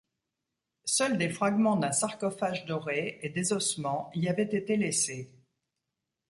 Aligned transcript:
Seuls 0.85 1.19
des 1.19 1.29
fragments 1.29 1.75
d'un 1.75 1.91
sarcophage 1.91 2.65
doré 2.65 3.19
et 3.21 3.29
des 3.29 3.53
ossements 3.53 4.09
y 4.15 4.29
avaient 4.29 4.41
été 4.41 4.75
laissés. 4.75 5.31